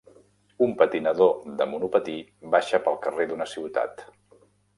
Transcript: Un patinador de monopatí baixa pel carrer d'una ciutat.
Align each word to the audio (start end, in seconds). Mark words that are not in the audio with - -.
Un 0.67 0.71
patinador 0.79 1.43
de 1.59 1.67
monopatí 1.73 2.15
baixa 2.57 2.81
pel 2.89 2.99
carrer 3.05 3.29
d'una 3.33 3.49
ciutat. 3.53 4.05